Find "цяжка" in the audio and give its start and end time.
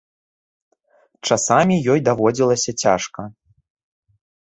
2.85-3.21